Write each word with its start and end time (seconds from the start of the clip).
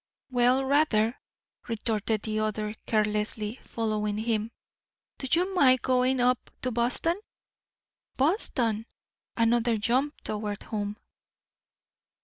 "Well, 0.31 0.65
rather," 0.65 1.19
retorted 1.67 2.23
the 2.23 2.39
other, 2.39 2.73
carelessly 2.87 3.59
following 3.61 4.17
him. 4.17 4.49
"Do 5.19 5.27
you 5.31 5.53
mind 5.53 5.83
going 5.83 6.19
up 6.19 6.49
to 6.63 6.71
Boston?" 6.71 7.21
Boston! 8.17 8.87
Another 9.37 9.77
jump 9.77 10.19
toward 10.23 10.63
home. 10.63 10.97